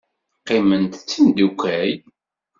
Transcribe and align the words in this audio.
Qqiment 0.39 0.93
d 0.97 1.01
timeddukal. 1.09 1.91